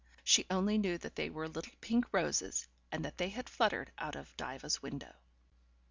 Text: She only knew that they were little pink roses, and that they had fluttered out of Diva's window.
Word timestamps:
She 0.23 0.47
only 0.49 0.79
knew 0.79 0.97
that 0.97 1.15
they 1.15 1.29
were 1.29 1.47
little 1.47 1.73
pink 1.79 2.11
roses, 2.11 2.67
and 2.91 3.05
that 3.05 3.19
they 3.19 3.29
had 3.29 3.47
fluttered 3.47 3.91
out 3.99 4.15
of 4.15 4.35
Diva's 4.35 4.81
window. 4.81 5.13